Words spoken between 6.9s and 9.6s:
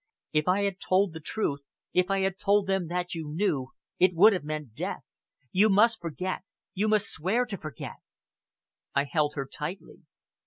swear to forget." I held her